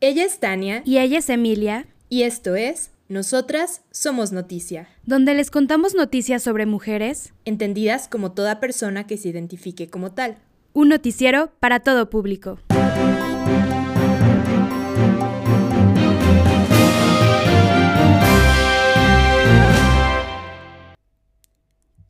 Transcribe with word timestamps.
Ella 0.00 0.24
es 0.26 0.40
Tania 0.40 0.82
Y 0.84 0.98
ella 0.98 1.20
es 1.20 1.30
Emilia, 1.30 1.86
y 2.10 2.24
esto 2.24 2.54
es 2.54 2.90
Nosotras 3.08 3.80
Somos 3.90 4.30
Noticia, 4.30 4.90
donde 5.06 5.32
les 5.32 5.50
contamos 5.50 5.94
noticias 5.94 6.42
sobre 6.42 6.66
mujeres, 6.66 7.32
entendidas 7.46 8.06
como 8.06 8.32
toda 8.32 8.60
persona 8.60 9.06
que 9.06 9.16
se 9.16 9.30
identifique 9.30 9.88
como 9.88 10.12
tal. 10.12 10.36
un 10.74 10.90
noticiero 10.90 11.50
para 11.60 11.80
todo 11.80 12.10
público. 12.10 12.58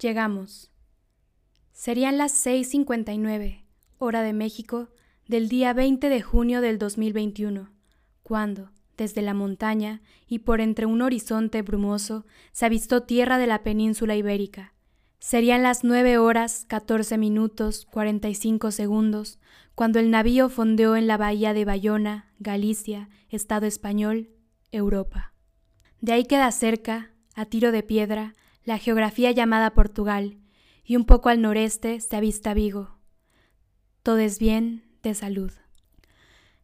Llegamos. 0.00 0.72
Serían 1.70 2.18
las 2.18 2.44
6.59, 2.44 3.62
hora 3.98 4.22
de 4.22 4.32
México, 4.32 4.88
del 5.28 5.48
día 5.48 5.72
20 5.72 6.08
de 6.08 6.20
junio 6.20 6.60
del 6.60 6.78
2021, 6.78 7.75
cuando, 8.26 8.72
desde 8.96 9.22
la 9.22 9.34
montaña 9.34 10.02
y 10.26 10.40
por 10.40 10.60
entre 10.60 10.84
un 10.84 11.00
horizonte 11.00 11.62
brumoso, 11.62 12.26
se 12.50 12.66
avistó 12.66 13.04
tierra 13.04 13.38
de 13.38 13.46
la 13.46 13.62
península 13.62 14.16
ibérica. 14.16 14.74
Serían 15.20 15.62
las 15.62 15.84
9 15.84 16.18
horas 16.18 16.64
14 16.66 17.18
minutos 17.18 17.86
45 17.88 18.72
segundos 18.72 19.38
cuando 19.76 20.00
el 20.00 20.10
navío 20.10 20.48
fondeó 20.48 20.96
en 20.96 21.06
la 21.06 21.16
bahía 21.16 21.54
de 21.54 21.64
Bayona, 21.64 22.32
Galicia, 22.40 23.10
Estado 23.28 23.66
español, 23.66 24.30
Europa. 24.72 25.32
De 26.00 26.12
ahí 26.12 26.24
queda 26.24 26.50
cerca, 26.50 27.12
a 27.36 27.44
tiro 27.44 27.70
de 27.70 27.84
piedra, 27.84 28.34
la 28.64 28.78
geografía 28.78 29.30
llamada 29.30 29.72
Portugal, 29.72 30.40
y 30.82 30.96
un 30.96 31.04
poco 31.04 31.28
al 31.28 31.40
noreste 31.40 32.00
se 32.00 32.16
avista 32.16 32.54
Vigo. 32.54 32.98
Todo 34.02 34.18
es 34.18 34.40
bien, 34.40 34.82
de 35.04 35.14
salud. 35.14 35.52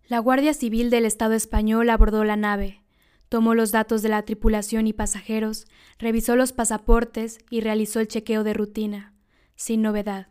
La 0.08 0.18
Guardia 0.18 0.52
Civil 0.52 0.90
del 0.90 1.06
Estado 1.06 1.34
español 1.34 1.88
abordó 1.88 2.24
la 2.24 2.36
nave, 2.36 2.82
tomó 3.28 3.54
los 3.54 3.70
datos 3.70 4.02
de 4.02 4.08
la 4.08 4.22
tripulación 4.22 4.86
y 4.86 4.92
pasajeros, 4.92 5.66
revisó 5.98 6.36
los 6.36 6.52
pasaportes 6.52 7.38
y 7.50 7.60
realizó 7.60 8.00
el 8.00 8.08
chequeo 8.08 8.44
de 8.44 8.52
rutina, 8.52 9.14
sin 9.54 9.80
novedad. 9.80 10.26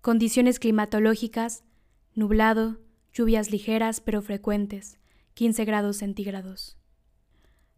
Condiciones 0.00 0.58
climatológicas, 0.58 1.62
nublado, 2.14 2.80
lluvias 3.12 3.50
ligeras 3.50 4.00
pero 4.00 4.22
frecuentes, 4.22 4.98
15 5.34 5.64
grados 5.66 5.98
centígrados. 5.98 6.76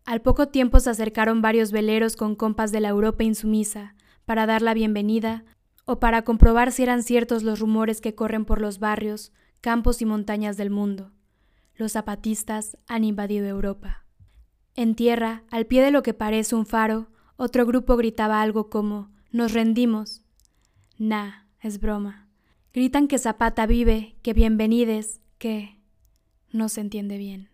Al 0.07 0.23
poco 0.23 0.49
tiempo 0.49 0.81
se 0.81 0.91
acercaron 0.91 1.43
varios 1.43 1.73
veleros 1.73 2.15
con 2.15 2.37
compas 2.37 2.73
de 2.73 2.81
la 2.81 2.89
Europa 2.89 3.25
insumisa 3.25 3.97
para 4.25 4.47
dar 4.47 4.63
la 4.63 4.73
bienvenida 4.73 5.45
o 5.85 5.99
para 5.99 6.23
comprobar 6.23 6.73
si 6.73 6.85
eran 6.85 7.03
ciertos 7.03 7.43
los 7.43 7.61
rumores 7.61 8.01
que 8.01 8.15
corren 8.15 8.45
por 8.45 8.61
los 8.61 8.79
barrios, 8.79 9.33
campos 9.61 10.01
y 10.01 10.07
montañas 10.07 10.57
del 10.57 10.71
mundo. 10.71 11.11
Los 11.77 11.93
zapatistas 11.93 12.79
han 12.87 13.05
invadido 13.05 13.47
Europa. 13.47 14.05
En 14.77 14.95
tierra, 14.95 15.45
al 15.51 15.67
pie 15.67 15.83
de 15.83 15.91
lo 15.91 16.03
que 16.03 16.15
parece 16.15 16.55
un 16.55 16.67
faro, 16.67 17.09
otro 17.37 17.67
grupo 17.67 17.97
gritaba 17.97 18.43
algo 18.43 18.71
como 18.71 19.11
Nos 19.31 19.53
rendimos. 19.53 20.23
Nah, 20.99 21.45
es 21.61 21.81
broma. 21.81 22.29
Gritan 22.73 23.09
que 23.09 23.19
Zapata 23.19 23.67
vive, 23.67 24.17
que 24.23 24.33
bienvenides, 24.33 25.21
que... 25.39 25.81
No 26.51 26.69
se 26.69 26.81
entiende 26.81 27.19
bien. 27.19 27.51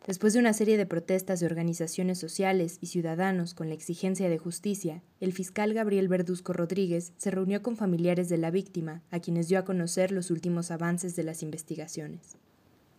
Después 0.06 0.34
de 0.34 0.38
una 0.38 0.52
serie 0.52 0.76
de 0.76 0.86
protestas 0.86 1.40
de 1.40 1.46
organizaciones 1.46 2.18
sociales 2.18 2.78
y 2.80 2.86
ciudadanos 2.86 3.54
con 3.54 3.68
la 3.68 3.74
exigencia 3.74 4.28
de 4.28 4.38
justicia, 4.38 5.02
el 5.20 5.32
fiscal 5.32 5.74
Gabriel 5.74 6.06
Verduzco 6.06 6.52
Rodríguez 6.52 7.12
se 7.16 7.32
reunió 7.32 7.60
con 7.60 7.76
familiares 7.76 8.28
de 8.28 8.38
la 8.38 8.52
víctima, 8.52 9.02
a 9.10 9.18
quienes 9.18 9.48
dio 9.48 9.58
a 9.58 9.64
conocer 9.64 10.12
los 10.12 10.30
últimos 10.30 10.70
avances 10.70 11.16
de 11.16 11.24
las 11.24 11.42
investigaciones. 11.42 12.36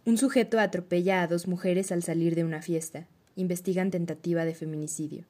Un 0.06 0.18
sujeto 0.18 0.60
atropella 0.60 1.22
a 1.22 1.28
dos 1.28 1.48
mujeres 1.48 1.94
al 1.94 2.04
salir 2.04 2.36
de 2.36 2.44
una 2.44 2.62
fiesta. 2.62 3.08
Investigan 3.38 3.90
tentativa 3.90 4.44
de 4.44 4.56
feminicidio. 4.56 5.26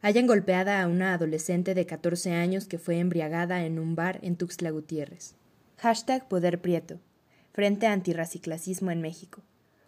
Hayan 0.00 0.26
golpeada 0.26 0.82
a 0.82 0.86
una 0.86 1.12
adolescente 1.12 1.74
de 1.74 1.84
14 1.84 2.32
años 2.32 2.66
que 2.66 2.78
fue 2.78 2.98
embriagada 2.98 3.66
en 3.66 3.78
un 3.78 3.94
bar 3.94 4.20
en 4.22 4.36
Tuxtla 4.36 4.70
Gutiérrez. 4.70 5.34
Hashtag 5.78 6.26
Poder 6.26 6.62
Prieto. 6.62 7.00
Frente 7.52 7.86
antirraciclasismo 7.86 8.90
en 8.90 9.02
México. 9.02 9.42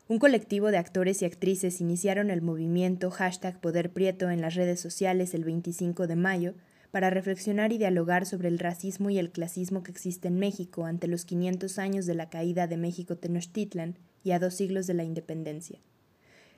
Un 0.06 0.18
colectivo 0.18 0.70
de 0.70 0.76
actores 0.76 1.22
y 1.22 1.24
actrices 1.24 1.80
iniciaron 1.80 2.28
el 2.30 2.42
movimiento 2.42 3.10
hashtag 3.10 3.58
Poder 3.58 3.90
Prieto 3.90 4.28
en 4.28 4.42
las 4.42 4.54
redes 4.54 4.80
sociales 4.80 5.32
el 5.32 5.44
25 5.44 6.06
de 6.06 6.14
mayo 6.14 6.54
para 6.90 7.08
reflexionar 7.08 7.72
y 7.72 7.78
dialogar 7.78 8.26
sobre 8.26 8.48
el 8.48 8.58
racismo 8.58 9.08
y 9.08 9.18
el 9.18 9.30
clasismo 9.30 9.82
que 9.82 9.90
existe 9.90 10.28
en 10.28 10.38
México 10.38 10.84
ante 10.84 11.06
los 11.06 11.24
500 11.24 11.78
años 11.78 12.04
de 12.04 12.14
la 12.14 12.28
caída 12.28 12.66
de 12.66 12.76
México 12.76 13.16
Tenochtitlan 13.16 13.96
y 14.22 14.32
a 14.32 14.38
dos 14.38 14.52
siglos 14.52 14.86
de 14.86 14.94
la 14.94 15.04
independencia. 15.04 15.78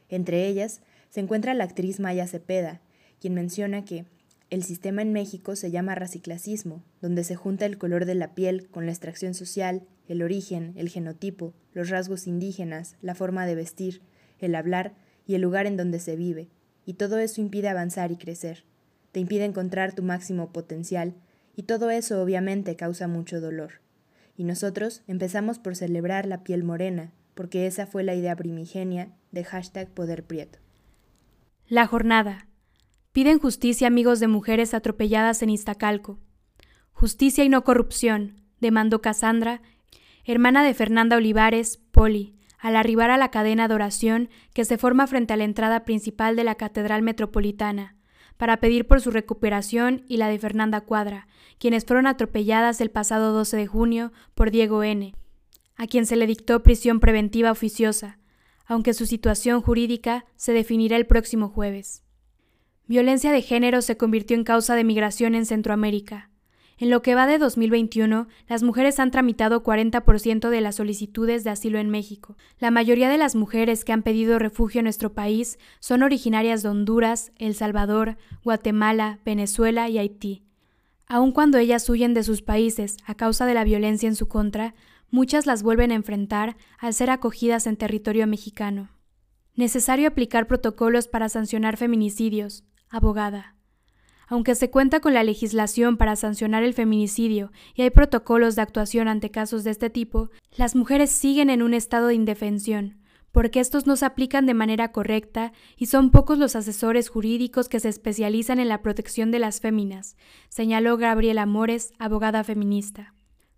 Entre 0.09 0.49
ellas 0.49 0.81
se 1.09 1.21
encuentra 1.21 1.55
la 1.55 1.63
actriz 1.63 2.01
Maya 2.01 2.27
Cepeda, 2.27 2.81
quien 3.21 3.35
menciona 3.35 3.85
que 3.85 4.07
el 4.51 4.65
sistema 4.65 5.03
en 5.03 5.13
México 5.13 5.55
se 5.55 5.71
llama 5.71 5.95
raciclasismo, 5.95 6.83
donde 7.01 7.23
se 7.23 7.37
junta 7.37 7.67
el 7.67 7.79
color 7.79 8.05
de 8.05 8.17
la 8.17 8.35
piel 8.35 8.69
con 8.69 8.85
la 8.85 8.93
extracción 8.93 9.33
social, 9.33 9.87
el 10.09 10.23
origen, 10.23 10.73
el 10.77 10.89
genotipo, 10.89 11.55
los 11.73 11.89
rasgos 11.89 12.27
indígenas, 12.27 12.97
la 13.01 13.15
forma 13.15 13.47
de 13.47 13.55
vestir, 13.55 14.03
el 14.41 14.57
hablar 14.57 14.95
y 15.25 15.37
el 15.37 15.43
lugar 15.43 15.67
en 15.67 15.77
donde 15.77 16.01
se 16.01 16.17
vive, 16.17 16.49
y 16.85 16.95
todo 16.95 17.19
eso 17.19 17.41
impide 17.41 17.69
avanzar 17.69 18.11
y 18.11 18.17
crecer. 18.17 18.65
Te 19.13 19.21
impide 19.21 19.45
encontrar 19.45 19.95
tu 19.95 20.03
máximo 20.03 20.53
potencial, 20.53 21.15
y 21.55 21.63
todo 21.63 21.91
eso 21.91 22.21
obviamente 22.21 22.75
causa 22.75 23.07
mucho 23.07 23.41
dolor. 23.41 23.75
Y 24.37 24.45
nosotros 24.45 25.03
empezamos 25.07 25.61
por 25.61 25.77
celebrar 25.77 26.27
la 26.27 26.43
piel 26.43 26.65
morena, 26.65 27.13
porque 27.35 27.67
esa 27.67 27.87
fue 27.87 28.03
la 28.03 28.15
idea 28.15 28.35
primigenia 28.35 29.13
de 29.31 29.45
hashtag 29.45 29.89
Poder 29.89 30.25
Prieto. 30.25 30.59
La 31.69 31.87
jornada. 31.87 32.50
Piden 33.13 33.41
justicia 33.41 33.89
amigos 33.89 34.21
de 34.21 34.29
mujeres 34.29 34.73
atropelladas 34.73 35.43
en 35.43 35.51
Iztacalco. 35.51 36.21
Justicia 36.93 37.43
y 37.43 37.49
no 37.49 37.65
corrupción, 37.65 38.41
demandó 38.61 39.03
Cassandra, 39.03 39.63
hermana 40.25 40.63
de 40.63 40.75
Fernanda 40.75 41.17
Olivares, 41.17 41.81
Poli, 41.91 42.37
al 42.61 42.77
arribar 42.77 43.11
a 43.11 43.17
la 43.17 43.33
cadena 43.33 43.67
de 43.67 43.75
oración 43.75 44.29
que 44.55 44.65
se 44.65 44.79
forma 44.79 45.09
frente 45.09 45.33
a 45.33 45.37
la 45.37 45.43
entrada 45.43 45.85
principal 45.85 46.37
de 46.37 46.45
la 46.45 46.55
Catedral 46.55 47.03
Metropolitana, 47.03 47.97
para 48.37 48.59
pedir 48.59 48.87
por 48.87 49.01
su 49.01 49.11
recuperación 49.11 50.05
y 50.07 50.19
la 50.19 50.29
de 50.29 50.39
Fernanda 50.39 50.83
Cuadra, 50.83 51.27
quienes 51.59 51.85
fueron 51.85 52.07
atropelladas 52.07 52.81
el 52.81 52.93
pasado 52.93 53.33
12 53.33 53.57
de 53.57 53.67
junio 53.67 54.13
por 54.37 54.53
Diego 54.53 54.85
N., 54.85 55.17
a 55.75 55.87
quien 55.89 56.07
se 56.07 56.15
le 56.15 56.29
dictó 56.29 56.63
prisión 56.63 57.01
preventiva 57.01 57.51
oficiosa, 57.51 58.21
aunque 58.67 58.95
su 58.95 59.05
situación 59.05 59.63
jurídica 59.63 60.27
se 60.37 60.53
definirá 60.53 60.97
el 60.97 61.09
próximo 61.09 61.49
jueves. 61.49 62.05
Violencia 62.91 63.31
de 63.31 63.41
género 63.41 63.83
se 63.83 63.97
convirtió 63.97 64.37
en 64.37 64.43
causa 64.43 64.75
de 64.75 64.83
migración 64.83 65.37
en 65.37 65.47
Centroamérica. 65.47 66.29
En 66.77 66.91
lo 66.91 67.03
que 67.03 67.15
va 67.15 67.29
de 67.29 67.39
2021, 67.39 68.27
las 68.49 68.65
mujeres 68.65 68.99
han 68.99 69.13
tramitado 69.13 69.63
40% 69.63 70.49
de 70.49 70.61
las 70.61 70.75
solicitudes 70.75 71.45
de 71.45 71.51
asilo 71.51 71.79
en 71.79 71.89
México. 71.89 72.37
La 72.59 72.73
mayoría 72.73 73.09
de 73.09 73.17
las 73.17 73.37
mujeres 73.37 73.85
que 73.85 73.93
han 73.93 74.03
pedido 74.03 74.41
refugio 74.41 74.81
en 74.81 74.87
nuestro 74.87 75.13
país 75.13 75.57
son 75.79 76.03
originarias 76.03 76.65
de 76.65 76.71
Honduras, 76.71 77.31
El 77.37 77.55
Salvador, 77.55 78.17
Guatemala, 78.43 79.21
Venezuela 79.25 79.89
y 79.89 79.99
Haití. 79.99 80.43
Aun 81.07 81.31
cuando 81.31 81.59
ellas 81.59 81.89
huyen 81.89 82.13
de 82.13 82.25
sus 82.25 82.43
países 82.43 82.97
a 83.07 83.15
causa 83.15 83.47
de 83.47 83.55
la 83.55 83.63
violencia 83.63 84.09
en 84.09 84.17
su 84.17 84.27
contra, 84.27 84.75
muchas 85.13 85.47
las 85.47 85.63
vuelven 85.63 85.93
a 85.93 85.95
enfrentar 85.95 86.57
al 86.77 86.93
ser 86.93 87.11
acogidas 87.11 87.69
en 87.69 87.77
territorio 87.77 88.27
mexicano. 88.27 88.91
Necesario 89.55 90.09
aplicar 90.09 90.49
protocolos 90.49 91.07
para 91.07 91.29
sancionar 91.29 91.77
feminicidios. 91.77 92.65
Abogada. 92.91 93.55
Aunque 94.27 94.55
se 94.55 94.71
cuenta 94.71 95.01
con 95.01 95.15
la 95.15 95.25
legislación 95.25 95.97
para 95.97 96.17
sancionar 96.17 96.65
el 96.65 96.75
feminicidio 96.75 97.53
y 97.75 97.83
hay 97.83 97.91
protocolos 97.91 98.57
de 98.57 98.63
actuación 98.63 99.09
ante 99.09 99.31
casos 99.31 99.65
de 99.65 99.71
este 99.71 99.91
tipo, 99.91 100.31
las 100.57 100.75
mujeres 100.75 101.11
siguen 101.11 101.51
en 101.51 101.63
un 101.63 101.73
estado 101.73 102.09
de 102.09 102.15
indefensión, 102.15 102.99
porque 103.33 103.61
estos 103.61 103.87
no 103.87 103.97
se 103.97 104.07
aplican 104.07 104.47
de 104.47 104.55
manera 104.55 104.91
correcta 104.93 105.53
y 105.77 105.87
son 105.87 106.11
pocos 106.11 106.39
los 106.39 106.57
asesores 106.57 107.09
jurídicos 107.09 107.69
que 107.69 107.81
se 107.81 107.89
especializan 107.89 108.59
en 108.59 108.69
la 108.69 108.83
protección 108.83 109.31
de 109.31 109.39
las 109.39 109.61
féminas, 109.61 110.17
señaló 110.49 110.97
Gabriela 110.97 111.47
Mores, 111.47 111.93
abogada 111.99 112.45
feminista. 112.45 113.15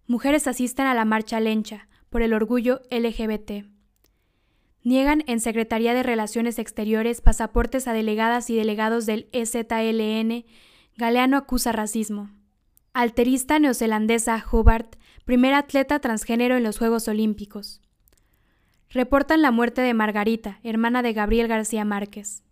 Mujeres 0.06 0.46
asisten 0.46 0.87
a 0.87 0.94
la 0.94 1.05
marcha 1.05 1.40
lencha 1.40 1.88
por 2.11 2.20
el 2.20 2.34
orgullo 2.34 2.82
LGBT. 2.90 3.71
Niegan 4.84 5.23
en 5.29 5.40
Secretaría 5.40 5.94
de 5.94 6.02
Relaciones 6.02 6.58
Exteriores 6.58 7.20
pasaportes 7.20 7.87
a 7.87 7.93
delegadas 7.93 8.50
y 8.50 8.56
delegados 8.56 9.06
del 9.06 9.29
EZLN. 9.32 10.44
Galeano 10.96 11.37
acusa 11.37 11.70
racismo. 11.70 12.31
Alterista 12.93 13.58
neozelandesa 13.58 14.44
Hobart, 14.50 14.96
primera 15.25 15.58
atleta 15.58 16.00
transgénero 16.00 16.56
en 16.56 16.64
los 16.64 16.79
Juegos 16.79 17.06
Olímpicos. 17.06 17.81
Reportan 18.90 19.40
la 19.40 19.52
muerte 19.52 19.81
de 19.82 19.94
Margarita, 19.94 20.58
hermana 20.64 21.02
de 21.02 21.12
Gabriel 21.12 21.49
García 21.49 21.84
Márquez. 21.84 22.43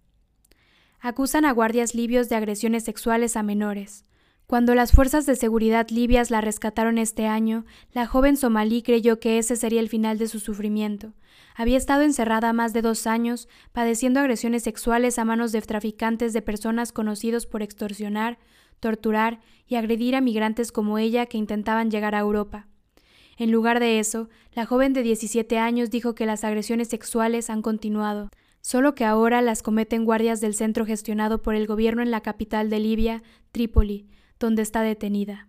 Acusan 1.01 1.45
a 1.45 1.53
guardias 1.53 1.95
libios 1.95 2.29
de 2.29 2.37
agresiones 2.37 2.85
sexuales 2.85 3.37
a 3.37 3.43
menores. 3.43 4.05
Cuando 4.51 4.75
las 4.75 4.91
fuerzas 4.91 5.27
de 5.27 5.37
seguridad 5.37 5.87
libias 5.91 6.33
la 6.33 6.41
rescataron 6.41 6.99
este 6.99 7.29
año, 7.29 7.65
la 7.93 8.09
joven 8.09 8.37
somalí 8.37 8.83
creyó 8.83 9.21
que 9.21 9.39
ese 9.39 9.55
sería 9.55 9.79
el 9.79 9.89
final 9.89 10.19
de 10.19 10.27
su 10.27 10.41
sufrimiento. 10.41 11.13
Había 11.55 11.77
estado 11.77 12.03
encerrada 12.03 12.53
más 12.53 12.73
de 12.73 12.83
dos 12.83 13.07
años, 13.07 13.49
padeciendo 13.71 14.19
agresiones 14.19 14.65
sexuales 14.65 15.21
a 15.21 15.25
manos 15.25 15.53
de 15.53 15.63
traficantes 15.63 16.33
de 16.33 16.43
personas 16.43 16.91
conocidos 16.91 17.47
por 17.47 17.63
extorsionar, 17.63 18.41
torturar 18.81 19.39
y 19.69 19.77
agredir 19.77 20.17
a 20.17 20.21
migrantes 20.21 20.73
como 20.73 20.99
ella 20.99 21.27
que 21.27 21.39
intentaban 21.39 21.89
llegar 21.89 22.17
a 22.17 22.19
Europa. 22.19 22.67
En 23.37 23.53
lugar 23.53 23.79
de 23.79 24.01
eso, 24.01 24.31
la 24.53 24.67
joven 24.67 24.95
de 24.95 25.05
17 25.05 25.59
años 25.59 25.91
dijo 25.91 26.17
que 26.17 26.27
las 26.27 26.43
agresiones 26.43 26.89
sexuales 26.89 27.51
han 27.51 27.63
continuado, 27.63 28.31
solo 28.63 28.97
que 28.97 29.05
ahora 29.05 29.43
las 29.43 29.63
cometen 29.63 30.05
guardias 30.05 30.41
del 30.41 30.55
centro 30.55 30.85
gestionado 30.87 31.41
por 31.41 31.55
el 31.55 31.69
gobierno 31.69 32.03
en 32.03 32.11
la 32.11 32.21
capital 32.21 32.69
de 32.69 32.81
Libia, 32.81 33.23
Trípoli, 33.53 34.09
donde 34.41 34.63
está 34.63 34.83
detenida. 34.83 35.49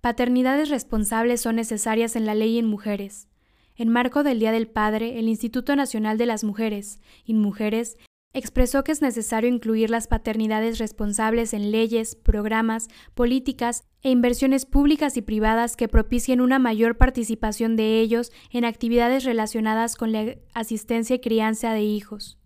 Paternidades 0.00 0.68
responsables 0.68 1.40
son 1.40 1.56
necesarias 1.56 2.16
en 2.16 2.26
la 2.26 2.34
ley 2.34 2.58
en 2.58 2.66
mujeres. 2.66 3.28
En 3.76 3.88
marco 3.88 4.24
del 4.24 4.40
Día 4.40 4.50
del 4.50 4.66
Padre, 4.66 5.20
el 5.20 5.28
Instituto 5.28 5.76
Nacional 5.76 6.18
de 6.18 6.26
las 6.26 6.42
Mujeres, 6.42 7.00
InMujeres, 7.24 7.96
expresó 8.32 8.82
que 8.82 8.92
es 8.92 9.02
necesario 9.02 9.48
incluir 9.48 9.90
las 9.90 10.08
paternidades 10.08 10.78
responsables 10.78 11.52
en 11.52 11.70
leyes, 11.70 12.16
programas, 12.16 12.88
políticas 13.14 13.84
e 14.02 14.10
inversiones 14.10 14.66
públicas 14.66 15.16
y 15.16 15.22
privadas 15.22 15.76
que 15.76 15.86
propicien 15.86 16.40
una 16.40 16.58
mayor 16.58 16.96
participación 16.96 17.76
de 17.76 18.00
ellos 18.00 18.32
en 18.50 18.64
actividades 18.64 19.24
relacionadas 19.24 19.96
con 19.96 20.12
la 20.12 20.36
asistencia 20.54 21.16
y 21.16 21.20
crianza 21.20 21.72
de 21.72 21.82
hijos 21.82 22.41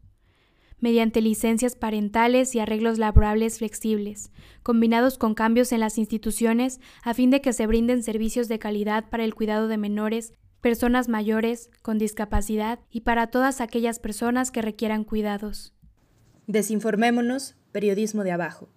mediante 0.81 1.21
licencias 1.21 1.77
parentales 1.77 2.55
y 2.55 2.61
arreglos 2.61 2.99
laborables 2.99 3.59
flexibles, 3.59 4.31
combinados 4.63 5.19
con 5.19 5.35
cambios 5.35 5.73
en 5.73 5.81
las 5.81 5.99
instituciones 5.99 6.81
a 7.03 7.15
fin 7.15 7.31
de 7.31 7.41
que 7.41 7.53
se 7.53 7.67
brinden 7.67 8.03
servicios 8.03 8.49
de 8.49 8.59
calidad 8.59 9.09
para 9.09 9.25
el 9.25 9.35
cuidado 9.35 9.69
de 9.69 9.79
menores, 9.79 10.35
personas 10.61 11.09
mayores, 11.09 11.71
con 11.83 11.99
discapacidad 11.99 12.81
y 12.91 13.03
para 13.03 13.29
todas 13.29 13.61
aquellas 13.61 13.99
personas 13.99 14.51
que 14.51 14.63
requieran 14.63 15.05
cuidados. 15.05 15.75
Desinformémonos, 16.47 17.57
periodismo 17.73 18.25
de 18.25 18.33
abajo. 18.33 18.69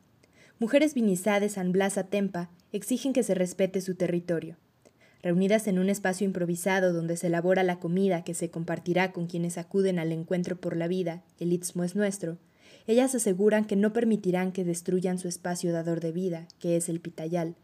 Mujeres 0.60 0.94
vinizadas 0.94 1.54
San 1.54 1.72
Blas 1.72 2.00
Tempa 2.10 2.50
exigen 2.72 3.14
que 3.14 3.24
se 3.24 3.34
respete 3.34 3.82
su 3.82 3.96
territorio 3.96 4.58
reunidas 5.22 5.68
en 5.68 5.80
un 5.80 5.90
espacio 5.90 6.26
improvisado 6.26 6.94
donde 6.94 7.18
se 7.18 7.28
elabora 7.28 7.64
la 7.64 7.80
comida 7.80 8.24
que 8.24 8.34
se 8.34 8.50
compartirá 8.50 9.12
con 9.12 9.28
quienes 9.28 9.58
acuden 9.58 10.00
al 10.00 10.12
encuentro 10.12 10.56
por 10.56 10.78
la 10.78 10.88
vida, 10.88 11.24
el 11.40 11.54
Istmo 11.54 11.84
es 11.84 11.96
nuestro, 11.96 12.38
ellas 12.88 13.14
aseguran 13.14 13.66
que 13.66 13.76
no 13.76 13.94
permitirán 13.94 14.52
que 14.52 14.64
destruyan 14.64 15.20
su 15.20 15.28
espacio 15.28 15.72
dador 15.72 16.00
de 16.00 16.12
vida, 16.12 16.48
que 16.60 16.76
es 16.76 16.90
el 16.90 17.00
Pitayal, 17.00 17.56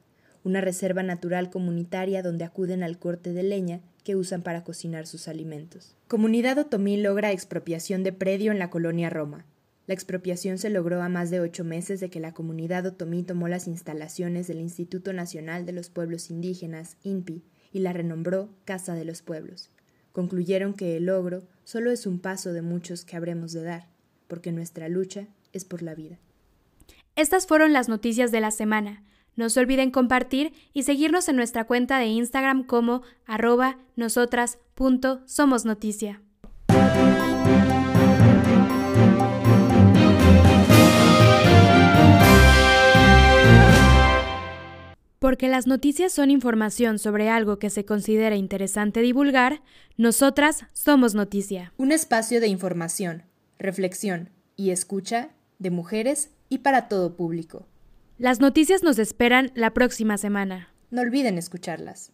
una 0.43 0.61
reserva 0.61 1.01
natural 1.01 1.49
comunitaria 1.49 2.21
donde 2.21 2.43
acuden 2.43 2.83
al 2.83 2.99
corte 2.99 3.33
de 3.33 3.41
leña 3.41 3.81
que 4.03 4.15
usan 4.15 4.43
para 4.43 4.63
cocinar 4.63 5.07
sus 5.07 5.27
alimentos. 5.27 5.95
Comunidad 6.07 6.59
Otomí 6.59 6.97
logra 6.97 7.31
expropiación 7.31 8.03
de 8.03 8.13
predio 8.13 8.51
en 8.51 8.59
la 8.59 8.69
colonia 8.69 9.09
Roma. 9.09 9.45
La 9.87 9.93
expropiación 9.93 10.57
se 10.57 10.69
logró 10.69 11.01
a 11.01 11.07
más 11.09 11.29
de 11.29 11.39
ocho 11.39 11.63
meses 11.63 11.99
de 11.99 12.09
que 12.09 12.19
la 12.19 12.33
comunidad 12.33 12.87
otomí 12.87 13.21
tomó 13.23 13.47
las 13.47 13.67
instalaciones 13.67 14.47
del 14.47 14.59
Instituto 14.59 15.13
Nacional 15.13 15.65
de 15.65 15.71
los 15.73 15.89
Pueblos 15.89 16.31
Indígenas, 16.31 16.97
INPI, 17.03 17.43
y 17.71 17.79
la 17.79 17.93
renombró 17.93 18.49
Casa 18.65 18.95
de 18.95 19.05
los 19.05 19.21
Pueblos. 19.21 19.69
Concluyeron 20.11 20.73
que 20.73 20.97
el 20.97 21.05
logro 21.05 21.43
solo 21.65 21.91
es 21.91 22.07
un 22.07 22.19
paso 22.19 22.51
de 22.53 22.63
muchos 22.63 23.05
que 23.05 23.15
habremos 23.15 23.51
de 23.51 23.61
dar, 23.63 23.87
porque 24.27 24.51
nuestra 24.51 24.89
lucha 24.89 25.27
es 25.53 25.65
por 25.65 25.83
la 25.83 25.93
vida. 25.93 26.17
Estas 27.15 27.45
fueron 27.47 27.73
las 27.73 27.89
noticias 27.89 28.31
de 28.31 28.41
la 28.41 28.51
semana. 28.51 29.03
No 29.35 29.49
se 29.49 29.59
olviden 29.59 29.91
compartir 29.91 30.53
y 30.73 30.83
seguirnos 30.83 31.27
en 31.29 31.35
nuestra 31.35 31.65
cuenta 31.65 31.99
de 31.99 32.07
Instagram 32.07 32.63
como 32.63 33.03
arroba 33.25 33.77
nosotras.somosnoticia. 33.95 36.21
Porque 45.25 45.49
las 45.49 45.65
noticias 45.65 46.13
son 46.13 46.29
información 46.29 46.99
sobre 46.99 47.29
algo 47.29 47.57
que 47.57 47.71
se 47.71 47.83
considera 47.83 48.35
interesante 48.35 49.01
divulgar, 49.01 49.63
nosotras 49.97 50.67
somos 50.71 51.15
noticia. 51.15 51.73
Un 51.77 51.91
espacio 51.91 52.39
de 52.39 52.47
información, 52.47 53.23
reflexión 53.57 54.29
y 54.55 54.69
escucha 54.69 55.31
de 55.57 55.71
mujeres 55.71 56.29
y 56.47 56.59
para 56.59 56.87
todo 56.87 57.15
público. 57.15 57.65
Las 58.19 58.39
noticias 58.39 58.83
nos 58.83 58.99
esperan 58.99 59.51
la 59.55 59.73
próxima 59.73 60.19
semana. 60.19 60.69
No 60.91 61.01
olviden 61.01 61.39
escucharlas. 61.39 62.11